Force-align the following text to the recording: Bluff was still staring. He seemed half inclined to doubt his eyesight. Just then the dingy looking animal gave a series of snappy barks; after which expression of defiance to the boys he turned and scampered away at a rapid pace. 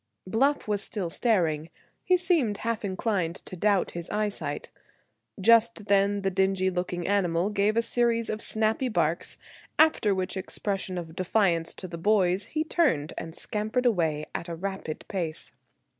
Bluff 0.25 0.67
was 0.67 0.81
still 0.81 1.11
staring. 1.11 1.69
He 2.03 2.17
seemed 2.17 2.57
half 2.65 2.83
inclined 2.83 3.35
to 3.45 3.55
doubt 3.55 3.91
his 3.91 4.09
eyesight. 4.09 4.71
Just 5.39 5.85
then 5.89 6.23
the 6.23 6.31
dingy 6.31 6.71
looking 6.71 7.07
animal 7.07 7.51
gave 7.51 7.77
a 7.77 7.83
series 7.83 8.27
of 8.27 8.41
snappy 8.41 8.89
barks; 8.89 9.37
after 9.77 10.15
which 10.15 10.35
expression 10.35 10.97
of 10.97 11.15
defiance 11.15 11.75
to 11.75 11.87
the 11.87 11.99
boys 11.99 12.45
he 12.45 12.63
turned 12.63 13.13
and 13.15 13.35
scampered 13.35 13.85
away 13.85 14.25
at 14.33 14.49
a 14.49 14.55
rapid 14.55 15.05
pace. 15.07 15.51